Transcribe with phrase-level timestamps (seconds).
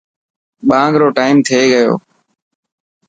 [0.67, 1.93] ٻانگ رو ٽائيم ٿي گيو.